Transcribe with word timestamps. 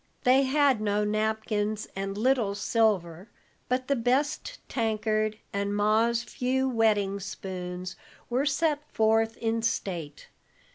They 0.23 0.45
had 0.45 0.81
no 0.81 1.03
napkins 1.03 1.87
and 1.95 2.17
little 2.17 2.55
silver; 2.55 3.29
but 3.69 3.87
the 3.87 3.95
best 3.95 4.57
tankard 4.67 5.37
and 5.53 5.75
Ma's 5.75 6.23
few 6.23 6.67
wedding 6.67 7.19
spoons 7.19 7.95
were 8.27 8.47
set 8.47 8.81
forth 8.91 9.37
in 9.37 9.61
state. 9.61 10.29